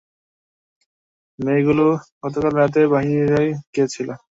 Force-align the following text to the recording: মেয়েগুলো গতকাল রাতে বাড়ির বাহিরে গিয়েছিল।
মেয়েগুলো 1.39 1.85
গতকাল 2.21 2.53
রাতে 2.55 2.81
বাড়ির 2.83 3.27
বাহিরে 3.27 3.41
গিয়েছিল। 3.73 4.07